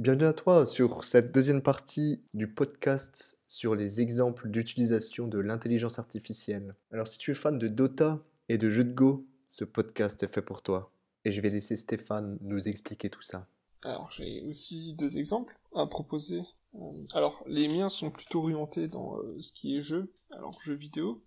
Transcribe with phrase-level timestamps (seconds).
[0.00, 5.98] Bienvenue à toi sur cette deuxième partie du podcast sur les exemples d'utilisation de l'intelligence
[5.98, 6.76] artificielle.
[6.92, 10.32] Alors si tu es fan de Dota et de jeux de Go, ce podcast est
[10.32, 10.92] fait pour toi.
[11.24, 13.48] Et je vais laisser Stéphane nous expliquer tout ça.
[13.84, 16.42] Alors j'ai aussi deux exemples à proposer.
[16.76, 16.78] Euh,
[17.14, 21.24] alors les miens sont plutôt orientés dans euh, ce qui est jeu, alors jeu vidéo,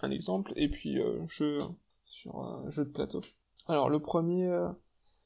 [0.00, 1.58] un exemple, et puis euh, jeu
[2.04, 3.22] sur un jeu de plateau.
[3.66, 4.48] Alors le premier,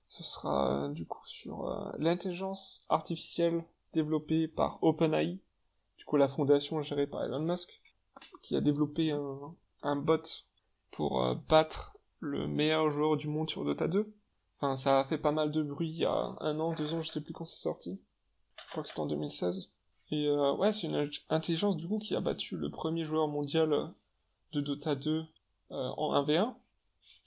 [0.09, 5.39] ce sera du coup sur l'intelligence artificielle développée par OpenAI,
[5.99, 7.81] du coup la fondation gérée par Elon Musk,
[8.43, 9.13] qui a développé
[9.83, 10.23] un, bot
[10.91, 14.13] pour battre le meilleur joueur du monde sur Dota 2.
[14.59, 17.03] Enfin, ça a fait pas mal de bruit il y a un an, deux ans,
[17.03, 18.01] je sais plus quand c'est sorti.
[18.65, 19.71] Je crois que c'était en 2016.
[20.13, 23.73] Et euh, ouais, c'est une intelligence du coup qui a battu le premier joueur mondial
[23.73, 23.87] euh,
[24.53, 25.25] de Dota 2 euh,
[25.71, 26.55] en 1v1.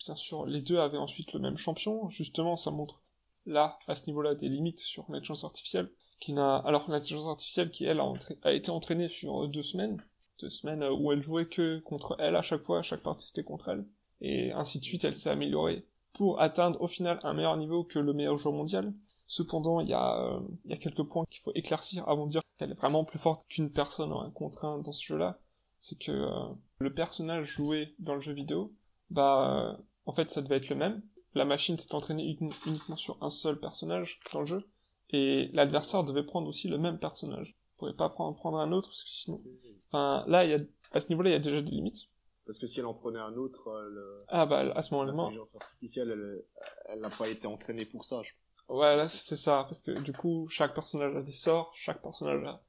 [0.05, 2.09] Bien sûr, les deux avaient ensuite le même champion.
[2.09, 3.01] Justement, ça montre
[3.45, 7.85] là, à ce niveau-là, des limites sur l'intelligence artificielle, qui n'a, alors l'intelligence artificielle qui
[7.85, 8.01] elle
[8.43, 10.03] a, été entraînée sur deux semaines,
[10.39, 13.69] deux semaines où elle jouait que contre elle à chaque fois, chaque partie c'était contre
[13.69, 13.85] elle,
[14.21, 17.99] et ainsi de suite, elle s'est améliorée pour atteindre au final un meilleur niveau que
[17.99, 18.93] le meilleur joueur mondial.
[19.27, 22.75] Cependant, il y a, euh, quelques points qu'il faut éclaircir avant de dire qu'elle est
[22.75, 25.39] vraiment plus forte qu'une personne en un contre un dans ce jeu-là.
[25.79, 28.73] C'est que euh, le personnage joué dans le jeu vidéo,
[29.09, 31.01] bah, en fait, ça devait être le même.
[31.35, 34.67] La machine s'est entraînée uniquement sur un seul personnage dans le jeu,
[35.11, 37.55] et l'adversaire devait prendre aussi le même personnage.
[37.75, 39.41] Il pouvait pas prendre, prendre un autre, parce que sinon,
[39.87, 40.59] enfin, là, il y a,
[40.91, 42.09] à ce niveau-là, il y a déjà des limites.
[42.45, 45.55] Parce que si elle en prenait un autre, euh, ah bah à ce moment-là, l'intelligence
[45.55, 46.43] artificielle,
[46.87, 48.23] elle, n'a pas été entraînée pour ça.
[48.23, 48.31] Je...
[48.73, 52.43] Ouais, là c'est ça, parce que du coup, chaque personnage a des sorts, chaque personnage
[52.47, 52.59] a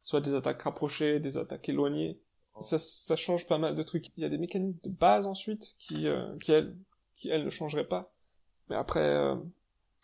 [0.00, 2.20] soit des attaques rapprochées, des attaques éloignées.
[2.60, 4.06] Ça, ça change pas mal de trucs.
[4.16, 6.76] Il y a des mécaniques de base ensuite qui, euh, qui elles,
[7.14, 8.12] qui elles ne changeraient pas.
[8.68, 9.36] Mais après, euh,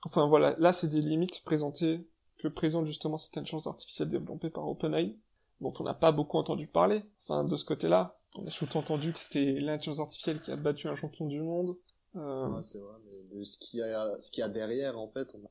[0.07, 2.07] enfin voilà, là c'est des limites présentées
[2.39, 5.17] que présente justement cette intelligence artificielle développée par OpenAI,
[5.61, 7.03] dont on n'a pas beaucoup entendu parler.
[7.23, 10.97] Enfin de ce côté-là, on a sous-entendu que c'était l'intelligence artificielle qui a battu un
[10.97, 11.77] champion du monde.
[12.17, 12.63] Euh...
[12.63, 12.97] c'est vrai,
[13.33, 15.51] mais ce qu'il y a, ce qu'il y a derrière, en fait, on a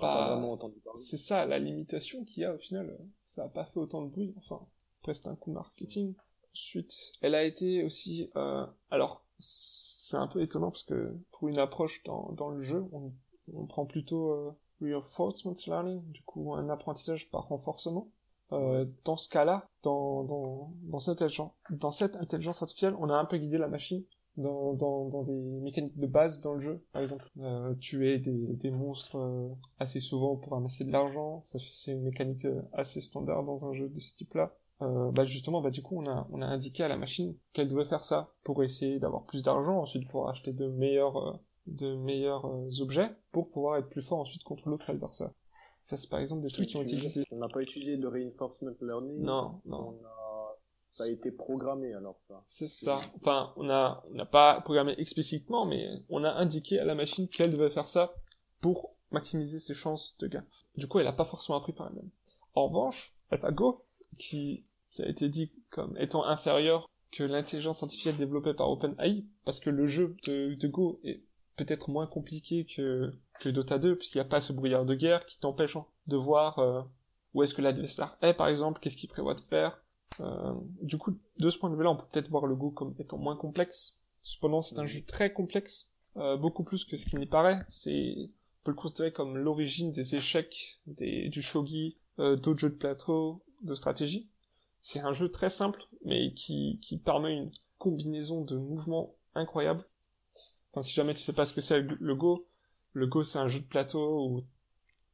[0.00, 0.98] bah, pas vraiment entendu parler.
[1.00, 4.10] C'est ça, la limitation qu'il y a, au final, ça a pas fait autant de
[4.10, 4.34] bruit.
[4.38, 4.66] Enfin,
[5.00, 6.14] après, c'était un coup marketing.
[6.54, 11.58] Ensuite, elle a été aussi, euh, alors, c'est un peu étonnant parce que pour une
[11.58, 13.12] approche dans, dans le jeu, on,
[13.54, 18.10] on prend plutôt euh, reinforcement learning, du coup un apprentissage par renforcement.
[18.52, 23.14] Euh, dans ce cas-là, dans, dans, dans, cette intelligence, dans cette intelligence artificielle, on a
[23.14, 24.04] un peu guidé la machine
[24.38, 26.82] dans, dans, dans des mécaniques de base dans le jeu.
[26.92, 29.48] Par exemple, euh, tuer des, des monstres euh,
[29.78, 31.42] assez souvent pour amasser de l'argent.
[31.44, 34.56] C'est une mécanique euh, assez standard dans un jeu de ce type-là.
[34.80, 37.68] Euh, bah justement, bah du coup, on a, on a indiqué à la machine qu'elle
[37.68, 42.44] devait faire ça pour essayer d'avoir plus d'argent, ensuite pour acheter de meilleurs, de meilleurs
[42.80, 45.30] objets, pour pouvoir être plus fort ensuite contre l'autre adversaire.
[45.82, 47.24] Ça, c'est par exemple des trucs qui ont été utilisés.
[47.32, 49.20] On n'a pas utilisé de reinforcement learning?
[49.22, 49.98] Non, non.
[50.96, 52.42] Ça a été programmé alors ça.
[52.44, 53.00] C'est ça.
[53.16, 57.28] Enfin, on a, on n'a pas programmé explicitement, mais on a indiqué à la machine
[57.28, 58.14] qu'elle devait faire ça
[58.60, 60.44] pour maximiser ses chances de gain.
[60.76, 62.10] Du coup, elle n'a pas forcément appris par elle-même.
[62.54, 63.84] En revanche, AlphaGo,
[64.18, 69.60] qui, qui a été dit comme étant inférieur que l'intelligence artificielle développée par OpenAI, parce
[69.60, 71.22] que le jeu de, Go est
[71.56, 75.24] peut-être moins compliqué que, que Dota 2, puisqu'il n'y a pas ce brouillard de guerre
[75.26, 75.76] qui t'empêche
[76.06, 76.82] de voir euh,
[77.34, 79.82] où est-ce que l'adversaire est, par exemple, qu'est-ce qu'il prévoit de faire.
[80.20, 82.94] Euh, du coup, de ce point de vue-là, on peut peut-être voir le Go comme
[82.98, 83.98] étant moins complexe.
[84.22, 87.58] Cependant, c'est un jeu très complexe, euh, beaucoup plus que ce qui n'y paraît.
[87.68, 92.74] C'est, on peut le considérer comme l'origine des échecs, des, du shogi, d'autres jeux de
[92.74, 94.28] plateau, de stratégie.
[94.80, 99.84] C'est un jeu très simple, mais qui, qui permet une combinaison de mouvements incroyables
[100.72, 102.46] Enfin, si jamais tu sais pas ce que c'est le Go,
[102.92, 104.44] le Go c'est un jeu de plateau où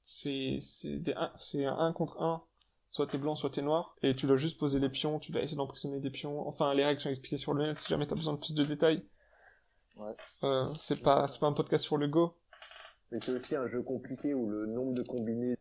[0.03, 2.43] c'est c'est un 1 contre 1,
[2.91, 5.43] soit t'es blanc, soit t'es noir, et tu dois juste poser les pions, tu dois
[5.43, 6.47] essayer d'emprisonner des pions.
[6.47, 8.65] Enfin, les règles sont expliquées sur le net si jamais t'as besoin de plus de
[8.65, 9.05] détails.
[9.97, 10.15] Ouais.
[10.43, 12.37] Euh, c'est pas c'est pas un podcast sur le Go.
[13.13, 15.57] Mais c'est aussi un jeu compliqué où le nombre de combinés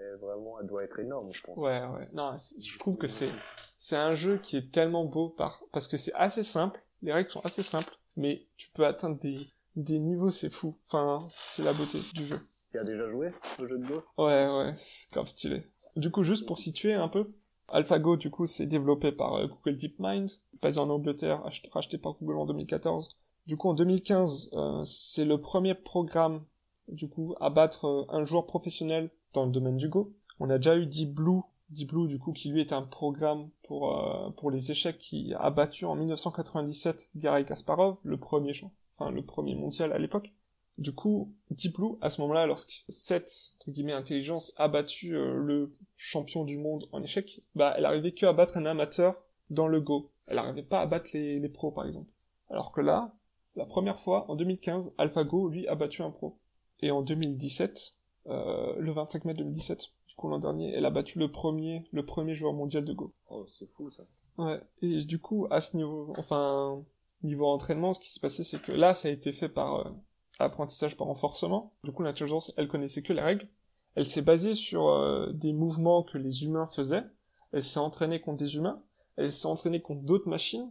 [0.00, 1.56] est vraiment elle doit être énorme, je pense.
[1.56, 2.08] Ouais, ouais.
[2.12, 3.30] Non, je trouve que c'est
[3.76, 7.30] c'est un jeu qui est tellement beau par parce que c'est assez simple, les règles
[7.30, 9.36] sont assez simples mais tu peux atteindre des,
[9.76, 10.76] des niveaux, c'est fou.
[10.86, 12.40] Enfin, c'est la beauté du jeu.
[12.72, 15.64] Tu as déjà joué au jeu de Go Ouais, ouais, c'est grave stylé.
[15.96, 17.32] Du coup, juste pour situer un peu,
[17.68, 20.28] AlphaGo, du coup, c'est développé par euh, Google DeepMind,
[20.62, 21.42] basé en Angleterre,
[21.72, 23.08] racheté par Google en 2014.
[23.46, 26.44] Du coup, en 2015, euh, c'est le premier programme,
[26.88, 30.12] du coup, à battre euh, un joueur professionnel dans le domaine du Go.
[30.38, 33.48] On a déjà eu Deep Blue Deep Blue, du coup, qui lui est un programme
[33.62, 38.52] pour, euh, pour les échecs qui a battu en 1997 Garry Kasparov, le premier,
[38.98, 40.32] enfin, le premier mondial à l'époque.
[40.78, 45.34] Du coup, Deep Blue, à ce moment-là, lorsque cette, entre guillemets, intelligence a battu euh,
[45.36, 49.14] le champion du monde en échec, bah, elle arrivait que à battre un amateur
[49.50, 50.10] dans le Go.
[50.28, 52.10] Elle arrivait pas à battre les, les pros, par exemple.
[52.48, 53.14] Alors que là,
[53.54, 56.38] la première fois, en 2015, AlphaGo, lui, a battu un pro.
[56.80, 61.18] Et en 2017, euh, le 25 mai 2017, du coup l'an dernier, elle a battu
[61.18, 63.12] le premier, le premier joueur mondial de Go.
[63.28, 64.02] Oh, c'est fou ça.
[64.38, 64.60] Ouais.
[64.82, 66.82] Et du coup, à ce niveau, enfin,
[67.22, 69.90] niveau entraînement, ce qui s'est passé, c'est que là, ça a été fait par euh,
[70.38, 71.72] apprentissage par renforcement.
[71.84, 73.48] Du coup, l'intelligence, elle connaissait que les règles.
[73.94, 77.04] Elle s'est basée sur euh, des mouvements que les humains faisaient.
[77.52, 78.82] Elle s'est entraînée contre des humains.
[79.16, 80.70] Elle s'est entraînée contre d'autres machines.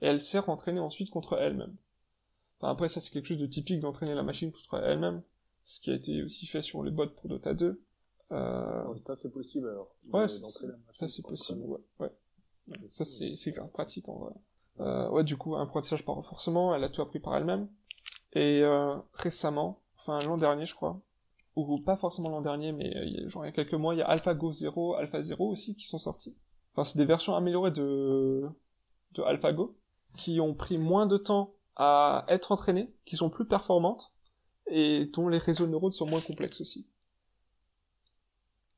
[0.00, 1.74] Et elle s'est entraînée ensuite contre elle-même.
[2.60, 5.22] Enfin, après, ça, c'est quelque chose de typique d'entraîner la machine contre elle-même.
[5.62, 7.82] Ce qui a été aussi fait sur les bots pour Dota 2.
[8.32, 8.84] Euh...
[9.06, 9.94] Ça, c'est possible alors.
[10.12, 11.80] Ouais, ça c'est possible, ouais.
[12.00, 12.12] ouais.
[12.88, 14.34] Ça c'est c'est grave pratique en vrai.
[14.80, 17.68] Euh, ouais, du coup, apprentissage par renforcement, elle a tout appris par elle-même.
[18.32, 21.00] Et euh, récemment, enfin l'an dernier je crois,
[21.56, 23.74] ou pas forcément l'an dernier, mais euh, il y a, genre il y a quelques
[23.74, 26.36] mois, il y a AlphaGo 0, Alpha 0 aussi qui sont sortis.
[26.72, 28.48] Enfin, c'est des versions améliorées de
[29.14, 29.76] de AlphaGo
[30.16, 34.12] qui ont pris moins de temps à être entraînées, qui sont plus performantes
[34.70, 36.86] et dont les réseaux de neurones sont moins complexes aussi.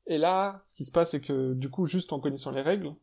[0.07, 2.93] Et là, ce qui se passe, c'est que du coup, juste en connaissant les règles,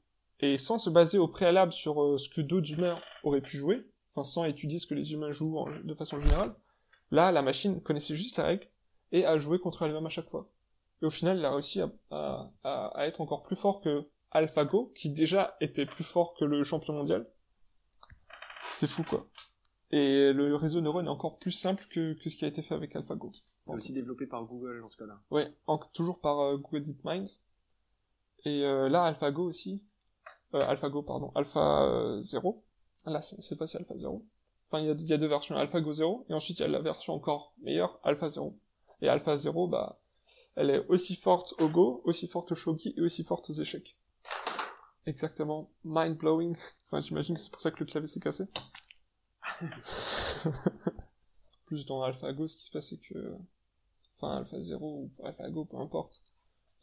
[0.41, 3.87] et sans se baser au préalable sur euh, ce que d'autres humains auraient pu jouer,
[4.11, 6.55] enfin sans étudier ce que les humains jouent en- de façon générale,
[7.11, 8.69] là, la machine connaissait juste la règle
[9.13, 10.49] et a joué contre elle-même à chaque fois.
[11.03, 11.81] Et au final, elle a réussi
[12.11, 16.63] à- à être encore plus fort que AlphaGo, qui déjà était plus fort que le
[16.65, 17.27] champion mondial.
[18.77, 19.27] C'est fou, quoi.
[19.91, 22.75] Et le réseau neurone est encore plus simple que, que ce qui a été fait
[22.75, 23.33] avec AlphaGo.
[23.67, 25.19] C'est aussi développé par Google dans ce cas-là.
[25.31, 27.27] Ouais, en- toujours par euh, Google DeepMind.
[28.45, 29.83] Et euh, là, AlphaGo aussi.
[30.55, 31.33] Euh, AlphaGo, pardon.
[31.35, 32.63] Alpha euh, 0.
[33.07, 34.25] Là, c'est- fois-ci Alpha 0.
[34.69, 35.57] Enfin, il y a, il y a deux versions.
[35.57, 36.27] AlphaGo 0.
[36.29, 38.59] Et ensuite, il y a la version encore meilleure, Alpha 0.
[39.01, 40.01] Et Alpha 0, bah,
[40.57, 43.97] elle est aussi forte au Go, aussi forte au Shogi et aussi forte aux échecs.
[45.07, 45.71] Exactement.
[45.85, 46.55] Mind-blowing.
[46.87, 48.45] Enfin, j'imagine que c'est pour ça que le clavier s'est cassé.
[51.67, 53.35] Plus dans AlphaGo, ce qui se passe, c'est que
[54.17, 56.25] enfin Alpha 0 ou Alpha Go, peu importe.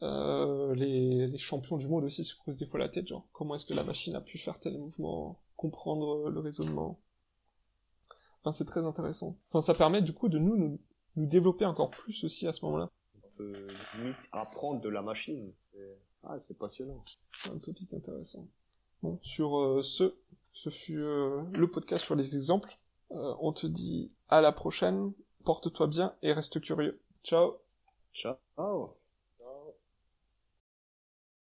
[0.01, 3.55] Euh, les, les champions du monde aussi se creusent des fois la tête, genre comment
[3.55, 6.99] est-ce que la machine a pu faire tel mouvement, comprendre le raisonnement.
[8.41, 9.37] Enfin, c'est très intéressant.
[9.47, 10.79] Enfin, ça permet du coup de nous, nous,
[11.15, 12.91] nous développer encore plus aussi à ce moment-là.
[13.23, 13.67] On peut
[14.31, 15.51] apprendre de la machine.
[15.55, 17.03] C'est ah, c'est passionnant.
[17.33, 18.47] C'est un topic intéressant.
[19.03, 20.15] Bon, sur euh, ce,
[20.51, 22.77] ce fut euh, le podcast sur les exemples.
[23.11, 25.13] Euh, on te dit à la prochaine,
[25.43, 26.99] porte-toi bien et reste curieux.
[27.23, 27.57] Ciao
[28.13, 28.95] Ciao.